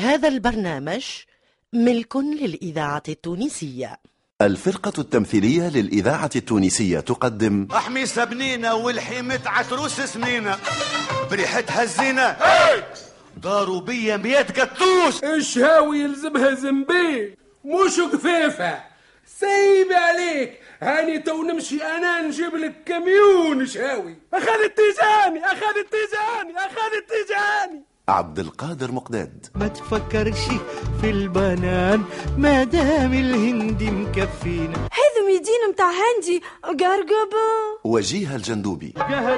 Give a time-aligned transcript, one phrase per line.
[0.00, 1.04] هذا البرنامج
[1.72, 4.00] ملك للإذاعة التونسية.
[4.42, 10.58] الفرقة التمثيلية للإذاعة التونسية تقدم احمي سبنينة والحيمة عتروس سنينة
[11.30, 12.36] بريحتها الزينة
[13.36, 15.24] داروا بيا ميات قطوس.
[15.24, 18.80] الشهاوي يلزمها زنبي؟ مش قفافة
[19.38, 20.60] سيبي عليك.
[20.82, 23.66] هاني تو نمشي أنا نجيب لك كميون.
[23.66, 27.29] شهاوي أخذ التيجاني أخذ التيجاني أخذ التيجاني
[28.10, 29.46] عبد القادر مقداد.
[29.54, 30.44] ما تفكرش
[31.00, 32.02] في البنان
[32.38, 34.76] ما دام الهندي مكفينا.
[34.76, 37.46] هذا ميدين متاع هندي قرقبة
[37.84, 38.94] وجيه الجندوبي.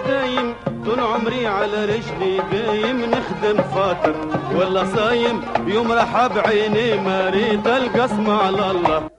[0.07, 0.55] دايم
[0.85, 4.15] طول عمري على رجلي قايم نخدم فاطر.
[4.57, 9.11] ولا صايم يوم راح بعيني مريض القسم على الله.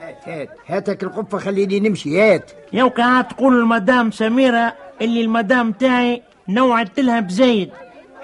[0.00, 2.50] هات هات هاتك القفة خليني نمشي هات.
[2.96, 7.70] قاعد تقول المدام سميرة اللي المدام تاعي نوعت لها بزايد.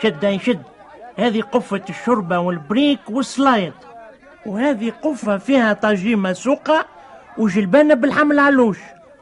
[0.03, 0.63] شد يشد.
[1.17, 3.73] هذه قفة الشربة والبريك والسلايد
[4.47, 6.87] وهذه قفة فيها طاجيمة سوقة
[7.39, 8.79] وجلبانة بالحمل علوش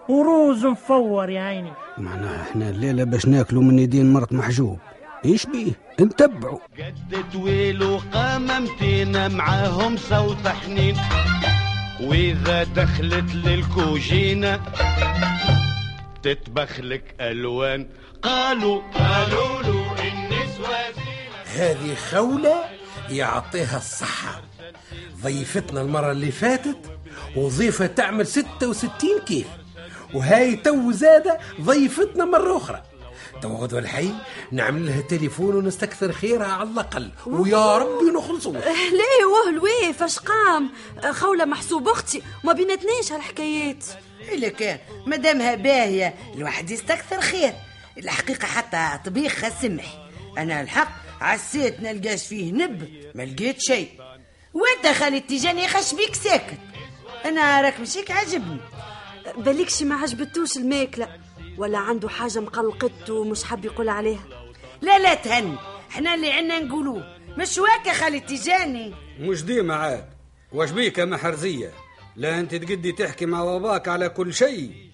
[0.09, 1.73] وروز مفور يا عيني.
[1.99, 4.79] معناها إحنا الليلة باش ناكلوا من يدين مرت محجوب.
[5.25, 10.97] إيش بيه؟ نتبعوا قد طويل وقممتينا معاهم صوت حنين.
[12.01, 14.61] وإذا دخلت للكوجينة
[16.23, 17.87] تتبخلك ألوان.
[18.23, 19.63] قالوا قالوا
[21.57, 22.65] هذه خولة
[23.11, 24.43] يعطيها الصحة.
[25.23, 26.77] ضيفتنا المرة اللي فاتت
[27.37, 29.47] وظيفة تعمل 66 كيف.
[30.15, 32.83] وهاي تو زادة ضيفتنا مرة أخرى.
[33.43, 34.11] تو غدوة الحي
[34.53, 37.11] نعمل لها تليفون ونستكثر خيرها على الأقل.
[37.27, 38.53] ويا ربي نخلصوا
[38.99, 40.71] ليه وهل ويه فاش قام؟
[41.11, 42.23] خولة محسوب أختي.
[42.45, 43.85] ما بيناتنيش هالحكايات.
[44.33, 47.53] إلا كان مادامها باهية الواحد يستكثر خير.
[47.99, 49.85] الحقيقة حتى طبيخها سمح.
[50.39, 53.89] أنا الحق عسيت نلقاش فيه نب ما لقيت شيء.
[54.55, 56.59] وانت خالي التيجاني خش بيك ساكت؟
[57.25, 58.61] أنا راك مشيك عجبني.
[59.37, 61.09] بالكش ما عجبتوش الماكلة
[61.59, 64.25] ولا عنده حاجة مقلقته ومش حاب يقول عليها؟
[64.83, 65.57] لا لا تهني.
[65.91, 67.17] إحنا اللي عنا نقولوه.
[67.39, 70.09] مش واكا خالي التيجاني مش ديما عاد.
[70.53, 71.73] واش بيك يا محرزية؟
[72.17, 74.86] لا أنت تقدي تحكي مع باباك على كل شيء.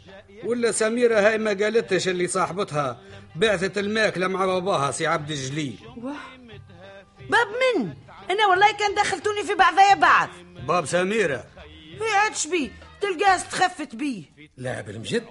[0.45, 3.01] ولا سميرة هاي ما قالتش اللي صاحبتها
[3.37, 5.79] بعثت الماكلة مع باباها سي عبد الجليل.
[7.31, 7.95] باب من؟
[8.31, 10.29] أنا والله كان دخلتوني في بعضيا بعض.
[10.69, 11.45] باب سميرة.
[11.99, 12.71] في عادش بيه
[13.01, 14.25] تلقاه استخفت بيه
[14.57, 15.25] لا بالمجد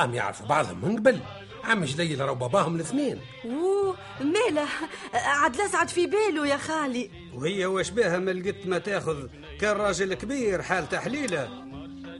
[0.00, 1.20] أم يعرفوا بعضهم من قبل.
[1.64, 3.20] عم جليل راهو باباهم الاثنين.
[3.44, 4.66] أوه ماله
[5.14, 7.10] عاد لسعد في باله يا خالي.
[7.34, 9.28] وهي واش بها ما لقيت ما تاخذ؟
[9.60, 11.68] كان راجل كبير حال تحليله.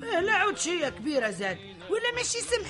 [0.03, 1.59] إيه، لا عود شيء كبيرة زاد.
[2.09, 2.69] ولا ماشي سمح؟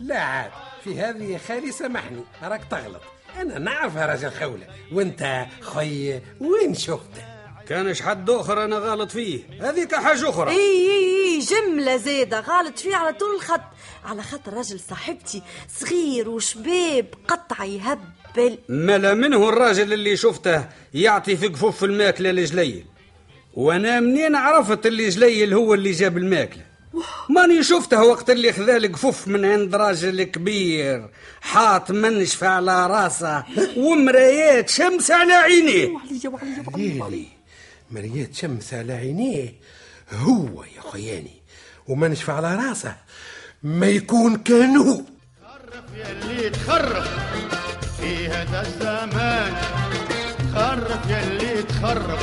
[0.00, 0.50] لا عاد
[0.84, 3.02] في هذه خالي سامحني راك تغلط.
[3.40, 4.66] أنا نعرفها راجل خولة.
[4.92, 7.24] وأنت خي وين شفته
[7.68, 9.40] كانش حد آخر أنا غلط فيه.
[9.60, 10.50] هذيك حاجة أخرى.
[10.50, 13.60] إي إي إي جملة زيادة غلط فيه على طول الخط.
[14.04, 15.42] على خاطر راجل صاحبتي
[15.78, 18.58] صغير وشباب قطع يهبل.
[18.68, 22.86] ملا منه الراجل اللي شفته يعطي في قفوف الماكلة لجليل.
[23.54, 26.65] وأنا منين عرفت اللي جليل هو اللي جاب الماكلة؟
[27.28, 33.44] ماني شفته وقت اللي خذا القفوف من عند راجل كبير حاط منشف على راسه
[33.76, 35.88] ومرايات شمس على عينيه.
[36.76, 37.26] ليلي
[37.90, 39.54] مريات شمس على عينيه.
[40.12, 41.42] هو يا خياني
[41.88, 42.96] وما نشفى على راسه.
[43.62, 45.00] ما يكون كان هو
[45.96, 47.08] يا اللي تخرف
[48.00, 49.52] في هذا الزمان.
[50.54, 52.22] خرف يا اللي تخرف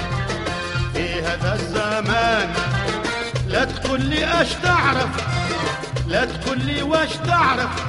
[0.94, 1.83] في هذا الزمان.
[3.94, 5.28] تقول لي اش تعرف؟
[6.08, 7.86] لا تقول لي واش تعرف؟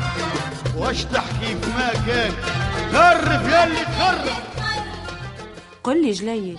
[0.76, 2.32] واش تحكي في ما كان
[2.92, 4.42] خرف يا اللي تخرف
[5.84, 6.58] قل لي جليل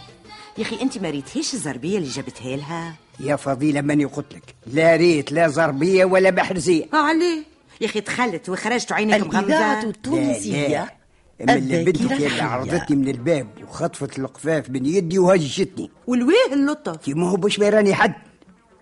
[0.58, 4.56] يا أخي أنت ما ريتهيش الزربية اللي جابتها لها؟ يا فضيلة ماني قلت لك.
[4.68, 6.86] لا ريت لا زربية ولا محرزية.
[6.94, 7.44] عليه.
[7.82, 10.94] يا أخي دخلت وخرجت عينيك الإذاعة مغمزه التونسية.
[11.42, 12.42] أما اللي.
[12.42, 15.92] عرضتني من الباب وخطفت القفاف من يدي وهجتني.
[16.08, 18.14] والويه اللطف كي ما هو باش ما يراني حد.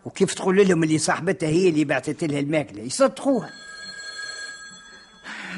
[0.05, 3.53] وكيف تقول لهم اللي صاحبتها هي اللي بعثت لها الماكلة؟ يصدقوها.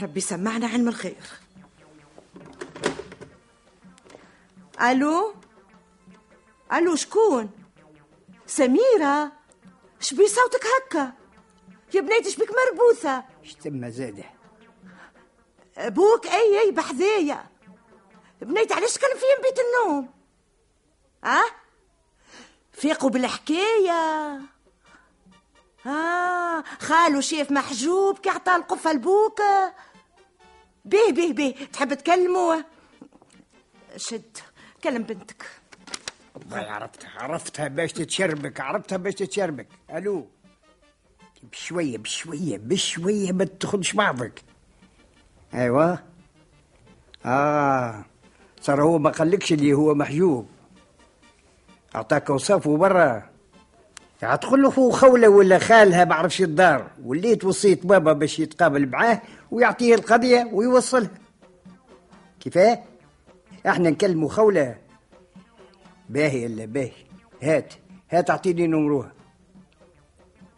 [0.01, 1.23] ربي سمعنا علم الخير.
[4.81, 5.35] ألو؟
[6.73, 7.49] ألو شكون؟
[8.47, 9.31] سميرة؟
[9.99, 11.13] شبي صوتك هكا؟
[11.93, 14.23] يا بنيتي شبيك مربوثة؟ اشتم زاده؟
[15.77, 17.45] أبوك أي أي بحذايا.
[18.41, 19.07] بنيتي علاش فيا
[19.37, 20.09] من بيت النوم؟
[21.23, 21.64] ها؟
[22.75, 24.39] فيقوا بالحكاية.
[25.85, 29.41] آه خالو شيف محجوب كي عطاه القفة لبوك
[30.85, 31.55] بيه بيه بيه.
[31.65, 32.65] تحب تكلمه
[33.97, 34.37] شد
[34.83, 35.45] كلم بنتك.
[36.35, 39.67] والله عرفتها عرفتها باش تتشربك عرفتها باش تتشربك.
[39.91, 40.27] ألو.
[41.51, 44.43] بشوية بشوية بشوية ما تدخلش بعضك.
[45.53, 46.03] أيوه.
[47.25, 48.05] آه.
[48.61, 50.49] صار هو ما قالكش اللي هو محجوب.
[51.95, 53.29] اعطاك وصفه برا.
[54.21, 56.87] تدخل له خولة ولا خالها بعرفش الدار.
[57.03, 59.21] وليت وصيت بابا باش يتقابل معاه
[59.51, 61.09] ويعطيه القضية ويوصلها.
[62.39, 62.83] كيفاه؟
[63.67, 64.75] إحنا نكلموا خولة.
[66.09, 66.91] باهي ألا باهي.
[67.41, 67.73] هات.
[68.11, 69.11] هات أعطيني نمروها.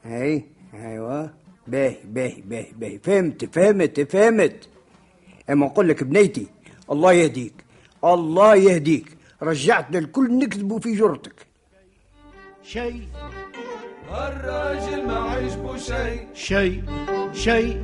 [0.04, 1.34] هاي أيوه.
[1.68, 3.00] باهي باهي باهي باهي.
[3.00, 4.70] فهمت فهمت فهمت.
[5.50, 6.48] أما نقول لك بنيتي
[6.92, 7.54] الله يهديك.
[8.04, 9.17] الله يهديك.
[9.44, 11.48] رجعتنا الكل نكذبوا في جرتك.
[12.64, 13.08] شيء.
[14.12, 16.28] الراجل ما عجبه شيء.
[16.34, 16.84] شيء.
[17.34, 17.82] شيء.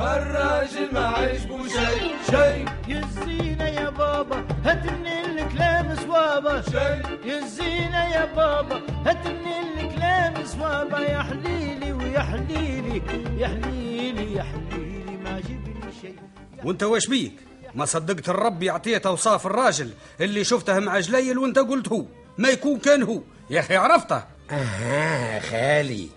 [0.00, 2.14] الراجل ما عجبه شيء.
[2.30, 2.64] شيء.
[2.88, 5.06] يزينا يا بابا هات من
[5.38, 6.60] الكلام صوابة.
[6.60, 7.02] شيء.
[7.24, 11.00] يزينا يا بابا هات من الكلام صوابة.
[11.00, 13.02] يا حليلي ويا حليلي
[13.38, 16.16] يا حليلي يا حليلي ما جبني شيء.
[16.64, 17.32] وانت واش بيك؟
[17.76, 19.90] ما صدقت الرب يعطيه اوصاف الراجل
[20.20, 22.04] اللي شفته مع جليل وانت قلت هو
[22.38, 23.22] ما يكون كان هو.
[23.50, 26.08] يا أخي عرفته؟ أها خالي.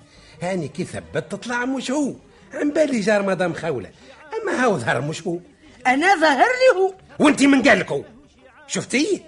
[0.41, 2.13] هاني كي ثبت تطلع مش هو؟
[2.53, 3.91] عن بالي جار مدام خولة
[4.41, 5.39] أما هو ظهر مش هو؟
[5.87, 6.93] أنا ظهر لي هو.
[7.19, 8.03] وانت من قالك هو
[8.67, 9.19] شفتيه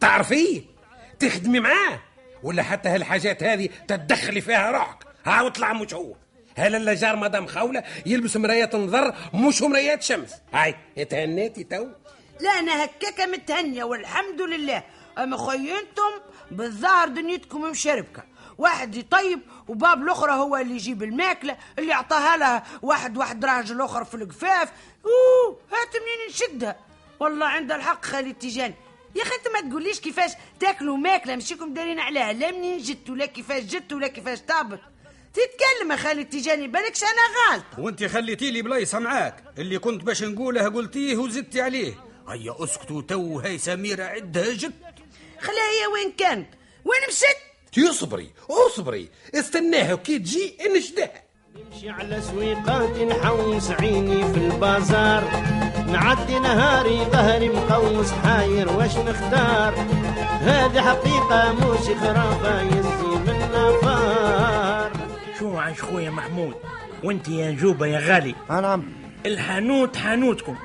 [0.00, 0.62] تعرفيه
[1.18, 2.00] تخدمي معاه؟
[2.42, 5.04] ولا حتى هالحاجات هذه تتدخلي فيها روحك.
[5.24, 6.14] ها وطلع مش هو.
[6.58, 11.86] هل الا جار مدام خولة يلبس مرايات نظر مش مرايات شمس؟ هاي اتهنيتي تو.
[12.40, 14.82] لا أنا هكاكا متهنية والحمد لله.
[15.18, 16.12] أما خينتم
[16.50, 18.22] بالظاهر دنيتكم مشربكه
[18.58, 24.04] واحد يطيب وباب الأخرى هو اللي يجيب الماكلة اللي اعطاها لها واحد واحد راجل أخر
[24.04, 24.72] في القفاف
[25.04, 26.76] أوه هات منين نشدها؟
[27.20, 28.74] والله عند الحق خالي تيجاني
[29.14, 32.32] يا أخي أنت ما تقوليش كيفاش تاكلوا ماكلة مشيكم دايرين عليها.
[32.32, 34.80] لا منين جت ولا كيفاش جت ولا كيفاش طابت.
[35.38, 40.22] تتكلم يا خالي تيجاني بالكش أنا غالطه وأنت خليتي لي بلايصه معاك اللي كنت باش
[40.22, 41.94] نقوله قلتيه وزدتي عليه.
[42.28, 44.72] هيا اسكتوا تو هاي سميرة عدها جت
[45.40, 46.48] خليها هي وين كانت؟
[46.84, 47.36] وين مشت؟
[47.72, 51.22] تصبري اصبري استناها وكي تجي نشدها
[51.56, 55.24] نمشي على سويقات نحوس عيني في البازار.
[55.86, 59.74] نعدي نهاري ظهري مقوس حاير واش نختار؟
[60.40, 62.62] هذه حقيقة مش خرافة.
[65.74, 66.54] شو عايش خويا محمود.
[67.04, 68.34] وانت يا نجوبة يا غالي.
[68.50, 68.84] نعم.
[69.26, 70.56] الحانوت حانوتكم.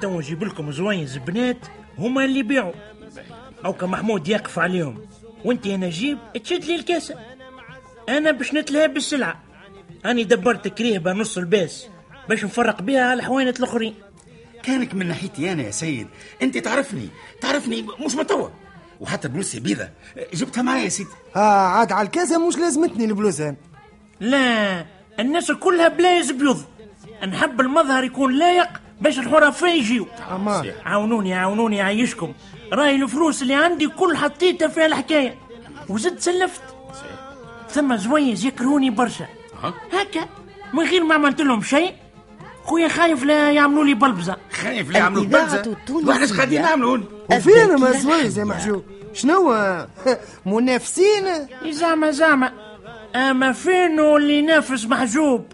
[0.00, 1.66] تو نجيب لكم زوينز بنات
[1.98, 2.72] هما اللي يبيعوا.
[3.64, 5.06] أو محمود يقف عليهم.
[5.44, 7.14] وانت يا نجيب تشد لي الكاسة.
[8.08, 9.42] أنا باش نتلهى بالسلعة.
[10.06, 11.86] أني دبرت كريهبة نص الباس
[12.28, 13.94] باش نفرق بها على الحوانت الآخرين.
[14.62, 16.08] كانك من ناحيتي أنا يا سيد.
[16.42, 17.08] أنت تعرفني.
[17.40, 18.48] تعرفني مش متوا
[19.00, 19.88] وحتى بلوسي بيضة.
[20.34, 21.10] جبتها معايا يا سيدي.
[21.36, 23.56] آه عاد على الكاسة مش لازمتني البلوزة.
[24.22, 24.84] لا
[25.20, 26.62] الناس كلها بلايز بيض.
[27.28, 28.68] نحب المظهر يكون لايق
[29.00, 30.06] باش الحرفاء يجيو.
[30.84, 32.32] عاونوني عاونوني يعيشكم
[32.72, 35.34] راي الفلوس اللي عندي كل حطيتها في الحكاية.
[35.88, 36.62] وزدت سلفت.
[37.70, 39.26] ثم زويز يكرهوني برشا.
[39.92, 40.28] هكا
[40.72, 41.94] من غير ما عملت لهم شيء
[42.64, 44.36] خويا خايف لا يعملوا لي بلبزة.
[44.52, 46.98] خايف لا يعملوا بلزة وإحنا إيش قاعدين نعملوا
[47.30, 48.84] وفين ما زويز يا محجوب
[49.14, 49.54] شنو؟
[50.46, 51.24] منافسين؟
[51.70, 52.71] زعما زعما.
[53.16, 55.46] أما فينو اللي ينافس محجوب؟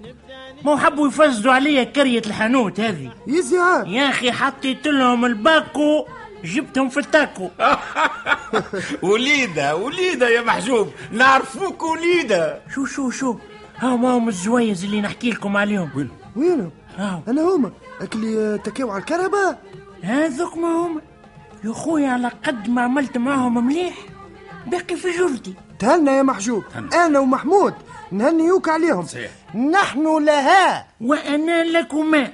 [0.65, 3.13] ما حبوا يفسدوا عليا كرية الحانوت هذه.
[3.27, 6.07] يزعل يا أخي حطيت لهم الباكو
[6.45, 7.49] جبتهم في التاكو.
[9.09, 12.61] وليدة وليدة يا محجوب نعرفوك وليدة.
[12.75, 13.37] شو شو شو؟
[13.77, 15.91] هاهم هاهم الزويز اللي نحكي لكم عليهم.
[15.97, 17.73] وين وينهم هاو أنا هما
[18.15, 19.63] اللي تكيو على الكهرباء
[20.03, 21.01] هذوك ما هما
[21.65, 23.95] يا خويا على قد ما عملت معاهم مليح
[24.67, 25.55] باقي في جردي.
[25.79, 26.65] تهنى يا محجوب.
[26.95, 27.75] أنا ومحمود
[28.13, 29.07] نهنيوك عليهم.
[29.07, 29.31] صحيح.
[29.55, 30.87] نحن لها.
[31.01, 32.33] وأنا لكما.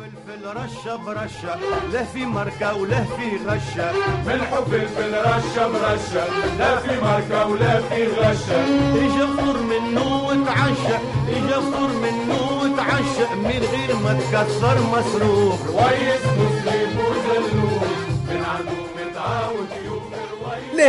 [0.00, 1.52] فلفل رشة برشة
[1.92, 3.92] لا في ماركة ولا في غشة.
[4.26, 6.24] ملح وفلفل رشة برشة
[6.58, 8.64] لا في ماركة ولا في غشة.
[9.04, 10.96] اجا فطور منه وتعشى
[11.28, 13.34] اجا فطور منه وتعشى.
[13.36, 15.66] من غير ما تكسر مصروف.
[15.66, 16.22] رويس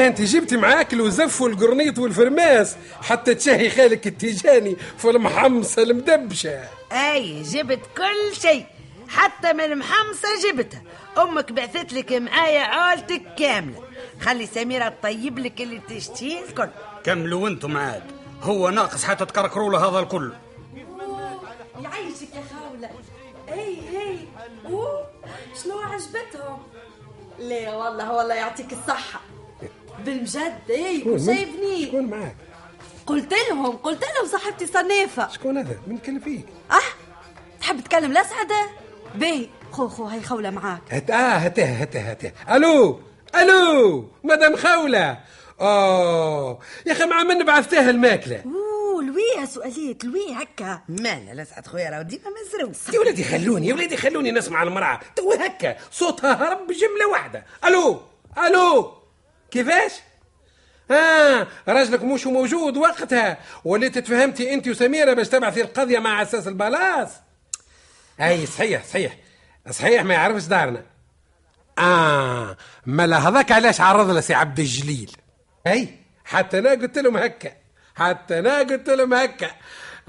[0.01, 6.63] لا أنت جبتي معاك الوزف والقرنيط والفرماس حتى تشهي خالك التيجاني في المحمصة المدبشة.
[6.91, 8.65] أي جبت كل شيء
[9.09, 10.81] حتى من المحمصة جبتها.
[11.17, 13.83] أمك بعثت لك معايا عائلتك كاملة.
[14.21, 16.69] خلي سميرة تطيب لك اللي تشتيه الكل.
[17.03, 18.03] كملوا أنتم عاد.
[18.41, 20.33] هو ناقص حتى تكركروا له هذا الكل.
[21.81, 22.89] يعيشك يا خاولة.
[23.49, 24.17] أي أي.
[24.65, 25.07] أوه
[25.63, 26.59] شنو عجبتهم؟
[27.39, 29.20] لا والله والله يعطيك الصحة.
[30.05, 30.61] بالمجد.
[30.69, 32.35] اي شكون؟ شايفني شكون معاك؟
[33.05, 36.75] قلت لهم قلت لهم صاحبتي صنافة شكون هذا؟ من كلم فيك؟ أه؟
[37.61, 38.69] تحب تكلم الأسعدة
[39.15, 40.81] باهي خو خو هاي خولة معاك.
[40.89, 42.99] هت آه هاتها هاتها هاتها ألو
[43.35, 45.17] ألو مدام خولة.
[45.61, 50.81] أوه يا أخي مع من بعثتها الماكلة؟ أوه لويها سؤاليت لوي هكا.
[50.89, 55.33] مالا لسعد خويا راه ديما مزروب يا ولادي خلوني يا ولادي خلوني نسمع المرأة تو
[55.33, 57.45] هكا صوتها هرب بجملة واحدة.
[57.65, 58.01] ألو
[58.47, 59.00] ألو.
[59.51, 59.91] كيفاش؟
[60.91, 63.37] آه راجلك مش موجود وقتها.
[63.65, 67.09] وليت تفهمتي أنت وسميرة باش تبعثي القضية مع أساس البلاص.
[68.21, 69.17] أي صحيح صحيح.
[69.69, 70.85] صحيح ما يعرفش دارنا.
[71.79, 75.17] آه ملا هذاك علاش عرض له سي عبد الجليل.
[75.67, 77.51] أي حتى أنا قلت لهم هكا.
[77.95, 79.51] حتى أنا قلت لهم هكا.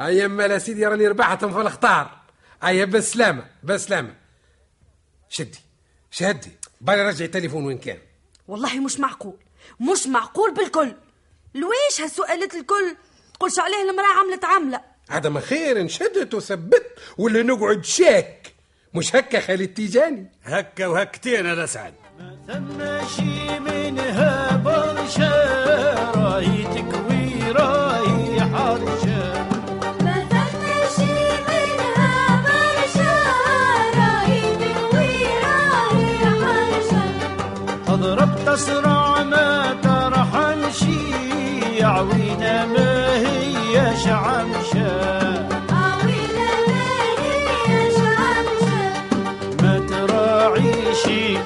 [0.01, 2.19] اي ملا سيدي راني ربحتهم في الخطار
[2.65, 4.15] اي بالسلامة بالسلامة
[5.29, 5.59] شدي
[6.11, 6.51] شدي.
[6.81, 7.99] بالي رجعي التليفون وين كان.
[8.49, 9.37] والله مش معقول
[9.81, 10.93] مش معقول بالكل.
[11.55, 12.97] لويش هالسؤالات الكل؟
[13.35, 14.81] تقولش عليه المرأة عملت عملة.
[15.11, 16.87] عدم خير نشدت وثبت
[17.19, 18.53] ولا نقعد شاك
[18.95, 20.33] مش هكا خالد تيجاني.
[20.45, 21.95] هكا وهكتين أنا سعد.
[22.49, 24.42] ماشي منها
[38.53, 41.05] تسرع ما ترحمشي
[41.83, 44.93] عوينا ما هيش عمشة
[45.73, 46.85] عويلة ما
[47.19, 48.85] هي شعمشة.
[49.63, 51.39] ما تراعيشي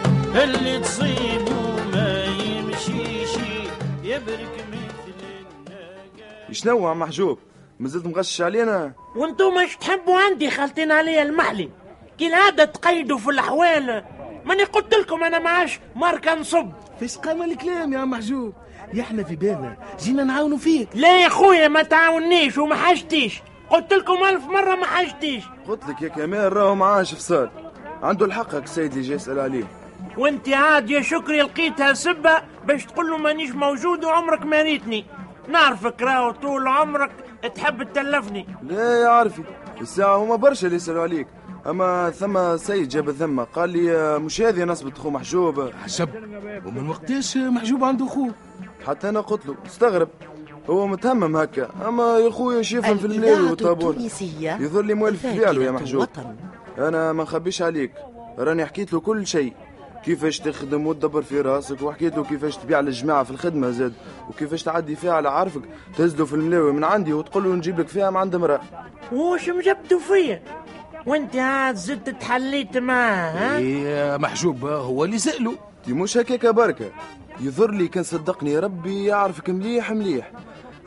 [0.42, 1.60] اللي تصيبه
[1.92, 3.68] ما يمشيشي
[4.02, 7.38] يبرك مثل شنو عم محجوب؟
[7.80, 11.70] مازلت مغشش علينا؟ وأنتم إيش تحبوا عندي؟ خالتين عليا المحلي.
[12.18, 14.04] كي العادة تقيدوا في الأحوال.
[14.44, 16.72] ماني قلت لكم أنا معاش ماركة نصب.
[17.00, 18.52] فاش قام الكلام يا محجوب.
[18.94, 20.88] يا إحنا في بالنا جينا نعاونوا فيك.
[20.94, 23.42] لا يا خويا ما تعاونيش وما حاجتيش.
[23.70, 25.44] قلت لكم ألف مرة ما حاجتيش.
[25.68, 27.50] قلت لك يا كمال راهو معاش فصال.
[28.02, 29.64] عنده الحق هاك السيد اللي جاي يسأل عليه.
[30.18, 35.04] وانت عاد يا شكري لقيتها سبة باش تقول له مانيش موجود وعمرك ما ريتني.
[35.48, 37.10] نعرفك راهو طول عمرك
[37.54, 39.42] تحب تلفني لا يا عارفي
[39.80, 41.26] الساعة هما برشا اللي يسألوا عليك.
[41.68, 46.08] أما ثم سيد جاب الذمة قال لي آه، مش هذه نصبة أخو محجوب؟ حسب
[46.66, 48.30] ومن وقتاش محجوب عنده أخوه؟
[48.86, 50.08] حتى أنا قلت له استغرب
[50.70, 51.70] هو متهمم هكا.
[51.88, 53.96] أما يا خويا شيفهم في الملاوي والطابور.
[54.60, 56.06] يظل في له يا محجوب.
[56.78, 57.92] أنا ما نخبيش عليك.
[58.38, 59.52] راني حكيت له كل شيء.
[60.04, 63.92] كيفاش تخدم وتدبر في راسك وحكيت له كيفاش تبيع للجماعة في الخدمة زاد
[64.28, 65.62] وكيفاش تعدي فيها على عارفك.
[65.98, 68.60] تهز له في الملاوي من عندي وتقول له نجيب لك فيها من عند امرأة.
[69.12, 70.42] وش مجبتوا فيا
[71.06, 75.54] وانت عاد زدت تحليت معاه ها؟ إيه محجوب هو اللي سأله.
[75.86, 76.90] دي مش هكاك بركة.
[77.40, 80.30] يظهر لي كان صدقني ربي يعرفك مليح مليح.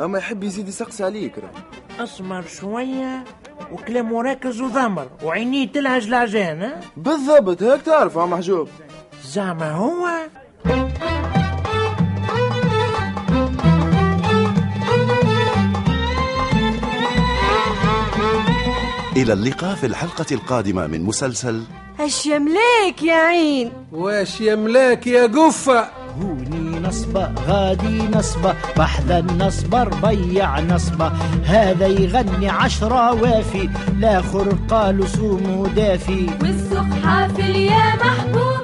[0.02, 2.04] أما يحب يزيد يسقسي عليك راه.
[2.04, 3.24] أسمر شوية
[3.72, 8.68] وكلامه راكز وضمر وعينيه تلهج العجان ها؟ بالضبط هيك تعرف عم محجوب.
[9.24, 10.08] زعما هو؟
[19.22, 21.64] إلى اللقاء في الحلقة القادمة من مسلسل
[22.00, 25.90] اش يملاك يا عين؟ واش يملاك يا قفة
[26.22, 31.08] هوني نصبة غادي نصبة بحذا النصبة ربيع نصبة.
[31.46, 36.30] هذا يغني عشرة وافي لاخر قالوا سومو دافي.
[36.42, 38.59] والسوق حافل يا محبوبة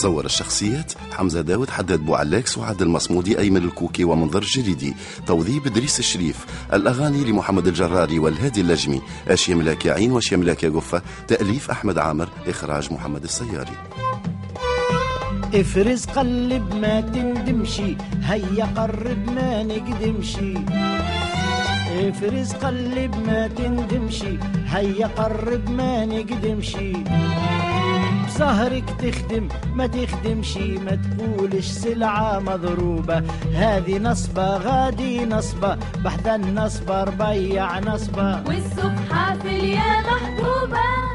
[0.00, 4.94] صور الشخصيات حمزة داود حداد بوعلاك سعاد المصمودي أيمن الكوكي ومنظر الجريدي
[5.26, 6.46] توضيب إدريس الشريف.
[6.72, 9.02] الأغاني لمحمد الجراري والهادي اللجمي.
[9.28, 12.28] أش يملاك يا عين واش يملاك يا قفة تأليف أحمد عامر.
[12.46, 13.76] إخراج محمد السياري.
[15.54, 17.96] افرز قلب ما تندمشي.
[18.22, 20.54] هيا قرب ما نقدمشي.
[22.08, 24.38] افرز قلب ما تندمشي.
[24.66, 26.92] هيا قرب ما نقدمشي.
[28.40, 33.22] بسهرك تخدم ما تخدمشي ما تقولش سلعة مضروبة.
[33.54, 38.42] هذه نصبة غادي نصبة بحذا النصبة ربيع نصبة.
[38.48, 41.09] والسوق حافل يا محبوبة.